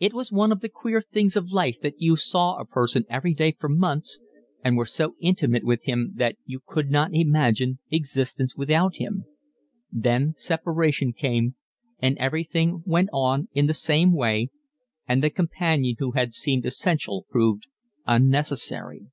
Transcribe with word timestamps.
It 0.00 0.12
was 0.12 0.32
one 0.32 0.50
of 0.50 0.58
the 0.60 0.68
queer 0.68 1.00
things 1.00 1.36
of 1.36 1.52
life 1.52 1.80
that 1.82 2.00
you 2.00 2.16
saw 2.16 2.56
a 2.56 2.64
person 2.66 3.04
every 3.08 3.32
day 3.32 3.52
for 3.52 3.68
months 3.68 4.18
and 4.64 4.76
were 4.76 4.84
so 4.84 5.14
intimate 5.20 5.62
with 5.62 5.84
him 5.84 6.14
that 6.16 6.34
you 6.44 6.58
could 6.66 6.90
not 6.90 7.14
imagine 7.14 7.78
existence 7.88 8.56
without 8.56 8.96
him; 8.96 9.24
then 9.92 10.34
separation 10.36 11.12
came, 11.12 11.54
and 12.00 12.18
everything 12.18 12.82
went 12.84 13.10
on 13.12 13.46
in 13.54 13.66
the 13.68 13.72
same 13.72 14.12
way, 14.12 14.50
and 15.06 15.22
the 15.22 15.30
companion 15.30 15.94
who 16.00 16.10
had 16.10 16.34
seemed 16.34 16.66
essential 16.66 17.24
proved 17.30 17.68
unnecessary. 18.04 19.06